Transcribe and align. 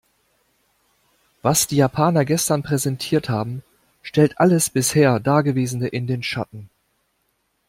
Was 1.43 1.67
die 1.67 1.75
Japaner 1.75 2.25
gestern 2.25 2.63
präsentiert 2.63 3.29
haben, 3.29 3.61
stellt 4.01 4.39
alles 4.39 4.71
bisher 4.71 5.19
dagewesene 5.19 5.87
in 5.89 6.07
den 6.07 6.23
Schatten. 6.23 6.71